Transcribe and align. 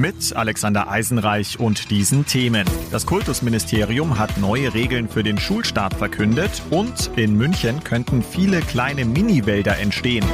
mit 0.00 0.34
Alexander 0.36 0.88
Eisenreich 0.88 1.58
und 1.58 1.90
diesen 1.90 2.24
Themen. 2.24 2.64
Das 2.90 3.04
Kultusministerium 3.04 4.18
hat 4.18 4.38
neue 4.38 4.72
Regeln 4.72 5.08
für 5.08 5.22
den 5.22 5.38
Schulstart 5.38 5.94
verkündet 5.94 6.62
und 6.70 7.10
in 7.16 7.34
München 7.36 7.82
könnten 7.82 8.22
viele 8.22 8.60
kleine 8.60 9.04
Miniwälder 9.04 9.78
entstehen. 9.78 10.24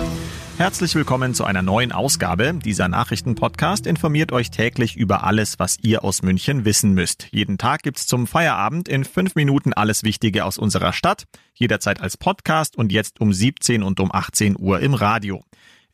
Herzlich 0.56 0.94
willkommen 0.94 1.34
zu 1.34 1.44
einer 1.44 1.62
neuen 1.62 1.90
Ausgabe. 1.90 2.54
Dieser 2.54 2.88
Nachrichtenpodcast 2.88 3.88
informiert 3.88 4.30
euch 4.30 4.50
täglich 4.52 4.96
über 4.96 5.24
alles, 5.24 5.58
was 5.58 5.78
ihr 5.82 6.04
aus 6.04 6.22
München 6.22 6.64
wissen 6.64 6.92
müsst. 6.92 7.26
Jeden 7.32 7.58
Tag 7.58 7.82
gibt's 7.82 8.06
zum 8.06 8.28
Feierabend 8.28 8.88
in 8.88 9.04
fünf 9.04 9.34
Minuten 9.34 9.72
alles 9.72 10.04
Wichtige 10.04 10.44
aus 10.44 10.58
unserer 10.58 10.92
Stadt, 10.92 11.24
jederzeit 11.54 12.00
als 12.00 12.16
Podcast 12.16 12.76
und 12.76 12.92
jetzt 12.92 13.20
um 13.20 13.32
17 13.32 13.82
und 13.82 13.98
um 13.98 14.12
18 14.14 14.56
Uhr 14.58 14.78
im 14.78 14.94
Radio. 14.94 15.42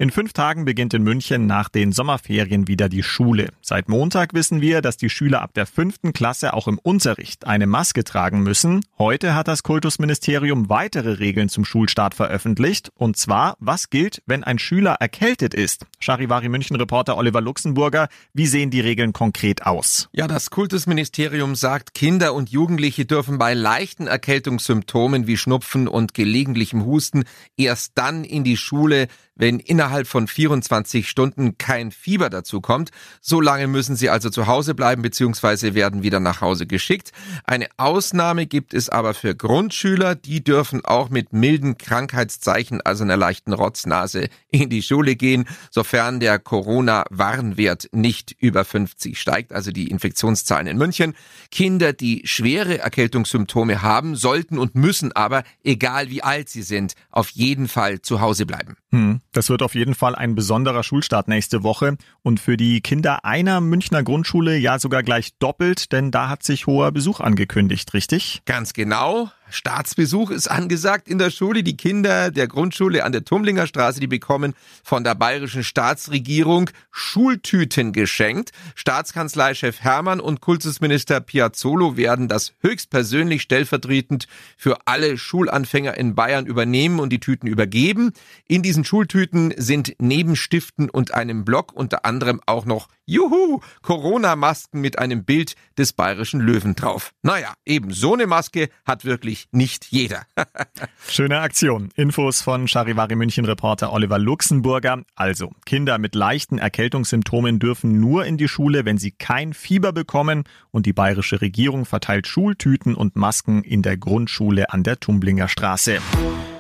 In 0.01 0.11
fünf 0.11 0.33
Tagen 0.33 0.65
beginnt 0.65 0.95
in 0.95 1.03
München 1.03 1.45
nach 1.45 1.69
den 1.69 1.93
Sommerferien 1.93 2.67
wieder 2.67 2.89
die 2.89 3.03
Schule. 3.03 3.51
Seit 3.61 3.91
Montag 3.91 4.33
wissen 4.33 4.63
wir, 4.63 4.81
dass 4.81 4.97
die 4.97 5.11
Schüler 5.11 5.43
ab 5.43 5.53
der 5.53 5.67
fünften 5.67 6.15
Klasse 6.15 6.55
auch 6.55 6.69
im 6.69 6.79
Unterricht 6.79 7.47
eine 7.47 7.67
Maske 7.67 8.03
tragen 8.03 8.43
müssen. 8.43 8.83
Heute 8.99 9.35
hat 9.35 9.47
das 9.47 9.63
Kultusministerium 9.63 10.71
weitere 10.71 11.19
Regeln 11.19 11.51
zum 11.51 11.67
Schulstart 11.67 12.15
veröffentlicht. 12.15 12.91
Und 12.95 13.19
zwar, 13.19 13.59
was 13.61 13.91
gilt, 13.91 14.23
wenn 14.25 14.43
ein 14.43 14.59
Schüler 14.59 14.95
erkältet 15.01 15.53
ist? 15.53 15.85
Charivari 15.99 16.49
München 16.49 16.77
Reporter 16.77 17.19
Oliver 17.19 17.43
Luxemburger, 17.43 18.09
wie 18.33 18.47
sehen 18.47 18.71
die 18.71 18.81
Regeln 18.81 19.13
konkret 19.13 19.67
aus? 19.67 20.09
Ja, 20.13 20.27
das 20.27 20.49
Kultusministerium 20.49 21.55
sagt, 21.55 21.93
Kinder 21.93 22.33
und 22.33 22.49
Jugendliche 22.49 23.05
dürfen 23.05 23.37
bei 23.37 23.53
leichten 23.53 24.07
Erkältungssymptomen 24.07 25.27
wie 25.27 25.37
Schnupfen 25.37 25.89
und 25.89 26.15
gelegentlichem 26.15 26.87
Husten 26.87 27.25
erst 27.59 27.93
dann 27.97 28.25
in 28.25 28.45
die 28.45 28.57
Schule, 28.57 29.07
wenn 29.35 29.59
innerhalb 29.59 29.90
von 30.07 30.27
24 30.27 31.09
Stunden 31.09 31.59
kein 31.59 31.91
Fieber 31.91 32.31
dazu 32.31 32.61
kommt. 32.61 32.91
So 33.21 33.41
lange 33.41 33.67
müssen 33.67 33.97
sie 33.97 34.09
also 34.09 34.31
zu 34.31 34.47
Hause 34.47 34.75
bleiben 34.75 35.03
bzw. 35.03 35.75
werden 35.75 36.03
wieder 36.03 36.21
nach 36.21 36.41
Hause 36.41 36.67
geschickt. 36.67 37.13
Eine 37.45 37.69
Ausnahme 37.77 38.47
gibt 38.47 38.73
es 38.75 38.89
aber 38.89 39.15
für 39.15 39.35
Grundschüler. 39.35 40.15
Die 40.15 40.43
dürfen 40.43 40.85
auch 40.85 41.11
mit 41.11 41.33
milden 41.33 41.77
Krankheitszeichen, 41.79 42.81
also 42.83 43.05
einer 43.05 43.17
leichten 43.17 43.53
Rotznase, 43.53 44.29
in 44.51 44.71
die 44.71 44.83
Schule 44.83 45.17
gehen, 45.17 45.47
sofern 45.71 46.21
der 46.21 46.39
Corona-Warnwert 46.39 47.89
nicht 47.93 48.35
über 48.39 48.65
50 48.65 49.21
steigt, 49.21 49.53
also 49.53 49.71
die 49.73 49.89
Infektionszahlen 49.89 50.67
in 50.67 50.79
München. 50.79 51.15
Kinder, 51.51 51.93
die 51.93 52.23
schwere 52.25 52.79
Erkältungssymptome 52.79 53.83
haben, 53.83 54.17
sollten 54.17 54.59
und 54.59 54.75
müssen 54.75 55.13
aber, 55.13 55.43
egal 55.65 56.11
wie 56.11 56.23
alt 56.23 56.49
sie 56.49 56.63
sind, 56.63 56.95
auf 57.11 57.31
jeden 57.31 57.69
Fall 57.69 58.01
zu 58.01 58.21
Hause 58.21 58.47
bleiben. 58.47 58.77
Hm. 58.93 59.21
Das 59.33 59.49
wird 59.49 59.63
auf 59.63 59.75
jeden 59.75 59.95
Fall 59.95 60.15
ein 60.17 60.35
besonderer 60.35 60.83
Schulstart 60.83 61.29
nächste 61.29 61.63
Woche 61.63 61.97
und 62.23 62.41
für 62.41 62.57
die 62.57 62.81
Kinder 62.81 63.25
einer 63.25 63.61
Münchner 63.61 64.03
Grundschule 64.03 64.57
ja 64.57 64.79
sogar 64.79 65.03
gleich 65.03 65.39
doppelt, 65.39 65.93
denn 65.93 66.11
da 66.11 66.29
hat 66.29 66.43
sich 66.43 66.67
hoher 66.67 66.91
Besuch 66.91 67.21
angekündigt, 67.21 67.95
richtig? 67.95 68.43
Ganz 68.47 68.73
genau. 68.73 69.31
Staatsbesuch 69.51 70.31
ist 70.31 70.51
angesagt 70.51 71.09
in 71.09 71.19
der 71.19 71.31
Schule. 71.31 71.63
Die 71.63 71.77
Kinder 71.77 72.31
der 72.31 72.49
Grundschule 72.49 73.05
an 73.05 73.13
der 73.13 73.25
Tumlinger 73.25 73.67
Straße, 73.67 74.01
die 74.01 74.07
bekommen 74.07 74.55
von 74.83 75.05
der 75.05 75.15
bayerischen 75.15 75.65
Staatsregierung 75.65 76.71
Schultüten 76.91 77.93
geschenkt. 77.93 78.53
Staatskanzleichef 78.75 79.81
Hermann 79.81 80.21
und 80.21 80.41
Kultusminister 80.41 81.21
Piazzolo 81.21 81.97
werden 81.97 82.29
das 82.29 82.55
höchstpersönlich 82.61 83.43
stellvertretend 83.43 84.27
für 84.57 84.79
alle 84.87 85.19
Schulanfänger 85.19 85.97
in 85.97 86.15
Bayern 86.15 86.47
übernehmen 86.47 87.01
und 87.01 87.11
die 87.11 87.21
Tüten 87.21 87.47
übergeben. 87.47 88.13
In 88.47 88.63
diesen 88.63 88.85
Schultüten 88.85 89.53
sind 89.57 89.95
neben 89.99 90.37
Stiften 90.37 90.89
und 90.89 91.15
einem 91.15 91.45
Block 91.45 91.73
unter 91.73 92.05
anderem 92.05 92.41
auch 92.47 92.65
noch 92.65 92.89
Juhu, 93.07 93.61
Corona-Masken 93.83 94.81
mit 94.81 94.99
einem 94.99 95.25
Bild 95.25 95.57
des 95.77 95.93
bayerischen 95.93 96.41
Löwen 96.41 96.77
drauf. 96.77 97.13
Naja, 97.23 97.55
eben 97.67 97.93
so 97.93 98.15
eine 98.15 98.27
Maske 98.27 98.69
hat 98.85 99.05
wirklich 99.05 99.40
natürlich 99.41 99.49
nicht 99.53 99.87
jeder. 99.91 100.23
Schöne 101.09 101.41
Aktion. 101.41 101.91
Infos 101.97 102.41
von 102.43 102.69
Charivari 102.69 103.17
München 103.17 103.45
Reporter 103.45 103.93
Oliver 103.93 104.19
Luxemburger. 104.19 105.03
Also, 105.15 105.51
Kinder 105.67 105.99
mit 105.99 106.15
leichten 106.15 106.59
Erkältungssymptomen 106.59 107.59
dürfen 107.59 108.01
nur 108.01 108.25
in 108.25 108.37
die 108.37 108.49
Schule, 108.49 108.85
wenn 108.85 108.99
sie 108.99 109.11
kein 109.13 109.53
Fieber 109.53 109.93
bekommen 109.93 110.45
und 110.71 110.87
die 110.87 110.93
bayerische 110.93 111.41
Regierung 111.41 111.85
verteilt 111.85 112.27
Schultüten 112.27 112.95
und 112.95 113.17
Masken 113.17 113.63
in 113.63 113.83
der 113.83 113.97
Grundschule 113.97 114.73
an 114.73 114.83
der 114.83 115.01
Tumblinger 115.01 115.49
Straße. 115.49 115.99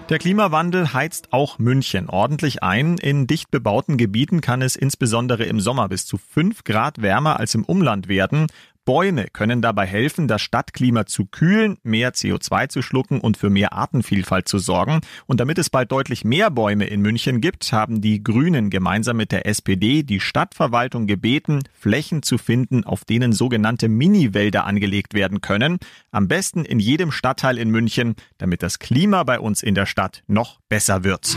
Der 0.08 0.19
Klimawandel 0.19 0.92
heizt 0.92 1.32
auch 1.32 1.60
München 1.60 2.08
ordentlich 2.08 2.64
ein. 2.64 2.98
In 2.98 3.28
dicht 3.28 3.52
bebauten 3.52 3.96
Gebieten 3.96 4.40
kann 4.40 4.60
es 4.60 4.74
insbesondere 4.74 5.44
im 5.44 5.60
Sommer 5.60 5.88
bis 5.88 6.04
zu 6.04 6.19
fünf 6.19 6.64
Grad 6.64 7.00
wärmer 7.00 7.38
als 7.38 7.54
im 7.54 7.64
Umland 7.64 8.08
werden. 8.08 8.48
Bäume 8.90 9.28
können 9.32 9.62
dabei 9.62 9.86
helfen, 9.86 10.26
das 10.26 10.42
Stadtklima 10.42 11.06
zu 11.06 11.24
kühlen, 11.24 11.78
mehr 11.84 12.12
CO2 12.12 12.70
zu 12.70 12.82
schlucken 12.82 13.20
und 13.20 13.36
für 13.36 13.48
mehr 13.48 13.72
Artenvielfalt 13.72 14.48
zu 14.48 14.58
sorgen. 14.58 15.00
Und 15.26 15.38
damit 15.38 15.58
es 15.58 15.70
bald 15.70 15.92
deutlich 15.92 16.24
mehr 16.24 16.50
Bäume 16.50 16.86
in 16.86 17.00
München 17.00 17.40
gibt, 17.40 17.72
haben 17.72 18.00
die 18.00 18.24
Grünen 18.24 18.68
gemeinsam 18.68 19.16
mit 19.16 19.30
der 19.30 19.46
SPD 19.46 20.02
die 20.02 20.18
Stadtverwaltung 20.18 21.06
gebeten, 21.06 21.60
Flächen 21.72 22.24
zu 22.24 22.36
finden, 22.36 22.82
auf 22.82 23.04
denen 23.04 23.32
sogenannte 23.32 23.88
Miniwälder 23.88 24.66
angelegt 24.66 25.14
werden 25.14 25.40
können. 25.40 25.78
Am 26.10 26.26
besten 26.26 26.64
in 26.64 26.80
jedem 26.80 27.12
Stadtteil 27.12 27.58
in 27.58 27.70
München, 27.70 28.16
damit 28.38 28.60
das 28.60 28.80
Klima 28.80 29.22
bei 29.22 29.38
uns 29.38 29.62
in 29.62 29.76
der 29.76 29.86
Stadt 29.86 30.24
noch 30.26 30.58
besser 30.68 31.04
wird. 31.04 31.36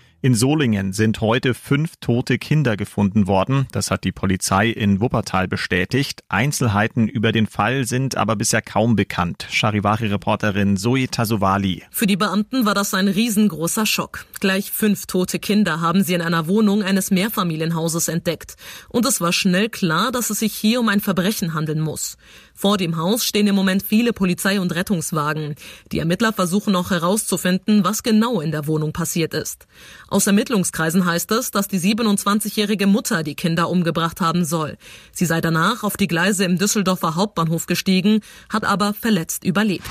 In 0.23 0.35
Solingen 0.35 0.93
sind 0.93 1.19
heute 1.19 1.55
fünf 1.55 1.95
tote 1.99 2.37
Kinder 2.37 2.77
gefunden 2.77 3.25
worden. 3.25 3.65
Das 3.71 3.89
hat 3.89 4.03
die 4.03 4.11
Polizei 4.11 4.67
in 4.67 5.01
Wuppertal 5.01 5.47
bestätigt. 5.47 6.21
Einzelheiten 6.29 7.07
über 7.07 7.31
den 7.31 7.47
Fall 7.47 7.85
sind 7.85 8.17
aber 8.17 8.35
bisher 8.35 8.61
kaum 8.61 8.95
bekannt. 8.95 9.47
Charivari-Reporterin 9.49 10.77
Zoe 10.77 11.07
Tasovali. 11.07 11.81
Für 11.89 12.05
die 12.05 12.17
Beamten 12.17 12.67
war 12.67 12.75
das 12.75 12.93
ein 12.93 13.07
riesengroßer 13.07 13.87
Schock. 13.87 14.27
Gleich 14.39 14.69
fünf 14.69 15.07
tote 15.07 15.39
Kinder 15.39 15.81
haben 15.81 16.03
sie 16.03 16.13
in 16.13 16.21
einer 16.21 16.45
Wohnung 16.45 16.83
eines 16.83 17.09
Mehrfamilienhauses 17.09 18.07
entdeckt. 18.07 18.57
Und 18.89 19.07
es 19.07 19.21
war 19.21 19.33
schnell 19.33 19.69
klar, 19.69 20.11
dass 20.11 20.29
es 20.29 20.37
sich 20.37 20.53
hier 20.53 20.81
um 20.81 20.89
ein 20.89 20.99
Verbrechen 20.99 21.55
handeln 21.55 21.79
muss. 21.79 22.15
Vor 22.53 22.77
dem 22.77 22.95
Haus 22.95 23.25
stehen 23.25 23.47
im 23.47 23.55
Moment 23.55 23.81
viele 23.81 24.13
Polizei- 24.13 24.59
und 24.59 24.75
Rettungswagen. 24.75 25.55
Die 25.91 25.97
Ermittler 25.97 26.31
versuchen 26.31 26.73
noch 26.73 26.91
herauszufinden, 26.91 27.83
was 27.83 28.03
genau 28.03 28.39
in 28.39 28.51
der 28.51 28.67
Wohnung 28.67 28.93
passiert 28.93 29.33
ist. 29.33 29.65
Aus 30.11 30.27
Ermittlungskreisen 30.27 31.05
heißt 31.05 31.31
es, 31.31 31.51
dass 31.51 31.69
die 31.69 31.79
27-jährige 31.79 32.85
Mutter 32.85 33.23
die 33.23 33.33
Kinder 33.33 33.69
umgebracht 33.69 34.19
haben 34.19 34.43
soll. 34.43 34.77
Sie 35.13 35.25
sei 35.25 35.39
danach 35.39 35.83
auf 35.83 35.95
die 35.95 36.07
Gleise 36.07 36.43
im 36.43 36.57
Düsseldorfer 36.57 37.15
Hauptbahnhof 37.15 37.65
gestiegen, 37.65 38.19
hat 38.49 38.65
aber 38.65 38.93
verletzt 38.93 39.45
überlebt. 39.45 39.87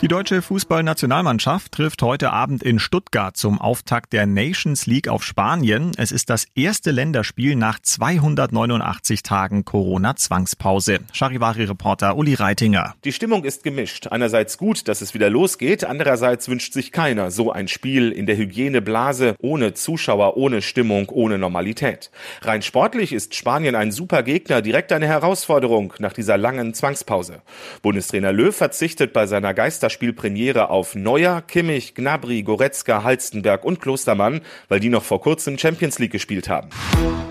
Die 0.00 0.06
deutsche 0.06 0.42
Fußballnationalmannschaft 0.42 1.72
trifft 1.72 2.02
heute 2.02 2.30
Abend 2.30 2.62
in 2.62 2.78
Stuttgart 2.78 3.36
zum 3.36 3.60
Auftakt 3.60 4.12
der 4.12 4.26
Nations 4.26 4.86
League 4.86 5.08
auf 5.08 5.24
Spanien. 5.24 5.90
Es 5.96 6.12
ist 6.12 6.30
das 6.30 6.46
erste 6.54 6.92
Länderspiel 6.92 7.56
nach 7.56 7.80
289 7.80 9.24
Tagen 9.24 9.64
Corona-Zwangspause. 9.64 11.00
Charivari-Reporter 11.12 12.16
Uli 12.16 12.34
Reitinger. 12.34 12.94
Die 13.02 13.12
Stimmung 13.12 13.42
ist 13.42 13.64
gemischt. 13.64 14.06
Einerseits 14.06 14.56
gut, 14.56 14.86
dass 14.86 15.00
es 15.00 15.14
wieder 15.14 15.30
losgeht. 15.30 15.82
Andererseits 15.82 16.48
wünscht 16.48 16.74
sich 16.74 16.92
keiner 16.92 17.32
so 17.32 17.50
ein 17.50 17.66
Spiel 17.66 18.12
in 18.12 18.26
der 18.26 18.36
Hygieneblase 18.36 19.34
ohne 19.40 19.74
Zuschauer, 19.74 20.36
ohne 20.36 20.62
Stimmung, 20.62 21.08
ohne 21.08 21.38
Normalität. 21.38 22.12
Rein 22.42 22.62
sportlich 22.62 23.12
ist 23.12 23.34
Spanien 23.34 23.74
ein 23.74 23.90
super 23.90 24.22
Gegner, 24.22 24.62
direkt 24.62 24.92
eine 24.92 25.08
Herausforderung 25.08 25.92
nach 25.98 26.12
dieser 26.12 26.38
langen 26.38 26.72
Zwangspause. 26.72 27.42
Bundestrainer 27.82 28.32
Löw 28.32 28.54
verzichtet 28.54 29.12
bei 29.12 29.26
seiner 29.26 29.54
Geister 29.54 29.87
Geisterspiel 29.88 30.12
Premiere 30.12 30.68
auf 30.68 30.94
Neuer, 30.94 31.40
Kimmich, 31.40 31.94
Gnabry, 31.94 32.42
Goretzka, 32.42 33.04
Halstenberg 33.04 33.64
und 33.64 33.80
Klostermann, 33.80 34.42
weil 34.68 34.80
die 34.80 34.90
noch 34.90 35.02
vor 35.02 35.22
kurzem 35.22 35.56
Champions 35.56 35.98
League 35.98 36.12
gespielt 36.12 36.50
haben. 36.50 36.68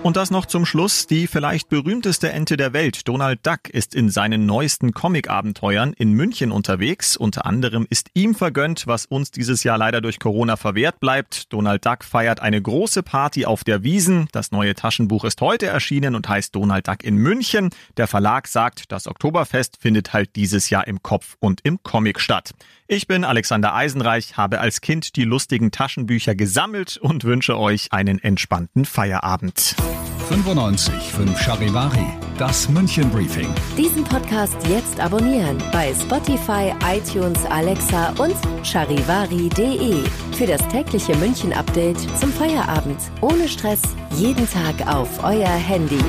Und 0.02 0.16
das 0.16 0.30
noch 0.30 0.46
zum 0.46 0.66
Schluss. 0.66 1.06
Die 1.06 1.26
vielleicht 1.26 1.68
berühmteste 1.68 2.30
Ente 2.30 2.56
der 2.56 2.72
Welt, 2.72 3.06
Donald 3.06 3.46
Duck, 3.46 3.68
ist 3.70 3.94
in 3.94 4.10
seinen 4.10 4.46
neuesten 4.46 4.92
Comic-Abenteuern 4.92 5.92
in 5.92 6.12
München 6.12 6.50
unterwegs. 6.50 7.16
Unter 7.16 7.46
anderem 7.46 7.86
ist 7.90 8.08
ihm 8.14 8.34
vergönnt, 8.34 8.86
was 8.86 9.06
uns 9.06 9.30
dieses 9.30 9.64
Jahr 9.64 9.78
leider 9.78 10.00
durch 10.00 10.18
Corona 10.18 10.56
verwehrt 10.56 10.98
bleibt. 10.98 11.52
Donald 11.52 11.86
Duck 11.86 12.04
feiert 12.04 12.40
eine 12.40 12.60
große 12.60 13.02
Party 13.02 13.46
auf 13.46 13.62
der 13.62 13.84
Wiesen. 13.84 14.28
Das 14.32 14.50
neue 14.50 14.74
Taschenbuch 14.74 15.24
ist 15.24 15.40
heute 15.40 15.66
erschienen 15.66 16.14
und 16.16 16.28
heißt 16.28 16.54
Donald 16.54 16.88
Duck 16.88 17.04
in 17.04 17.16
München. 17.16 17.70
Der 17.96 18.08
Verlag 18.08 18.48
sagt, 18.48 18.90
das 18.90 19.06
Oktoberfest 19.06 19.76
findet 19.80 20.12
halt 20.12 20.34
dieses 20.36 20.70
Jahr 20.70 20.86
im 20.88 21.02
Kopf 21.02 21.36
und 21.38 21.60
im 21.62 21.82
Comic 21.82 22.20
statt. 22.20 22.47
Ich 22.86 23.06
bin 23.06 23.24
Alexander 23.24 23.74
Eisenreich, 23.74 24.36
habe 24.36 24.60
als 24.60 24.80
Kind 24.80 25.16
die 25.16 25.24
lustigen 25.24 25.70
Taschenbücher 25.70 26.34
gesammelt 26.34 26.96
und 26.96 27.24
wünsche 27.24 27.58
euch 27.58 27.92
einen 27.92 28.18
entspannten 28.18 28.84
Feierabend. 28.84 29.76
95 30.28 30.94
5 30.94 31.40
Charivari, 31.40 32.06
das 32.36 32.68
München 32.68 33.10
Briefing. 33.10 33.48
Diesen 33.78 34.04
Podcast 34.04 34.56
jetzt 34.68 35.00
abonnieren 35.00 35.56
bei 35.72 35.94
Spotify, 35.94 36.74
iTunes, 36.84 37.44
Alexa 37.46 38.10
und 38.18 38.36
charivari.de. 38.62 40.04
Für 40.32 40.46
das 40.46 40.66
tägliche 40.68 41.16
München 41.16 41.54
Update 41.54 41.98
zum 42.18 42.30
Feierabend. 42.30 43.00
Ohne 43.22 43.48
Stress, 43.48 43.80
jeden 44.16 44.46
Tag 44.50 44.86
auf 44.86 45.24
euer 45.24 45.48
Handy. 45.48 46.04